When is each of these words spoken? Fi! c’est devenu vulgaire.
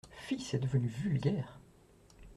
Fi! 0.19 0.39
c’est 0.39 0.57
devenu 0.57 0.87
vulgaire. 0.87 1.59